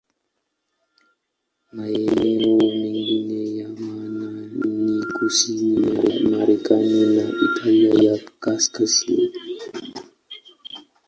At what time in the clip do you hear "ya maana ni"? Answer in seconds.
3.57-5.03